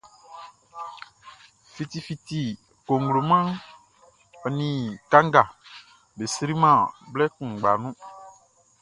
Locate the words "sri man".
6.33-6.79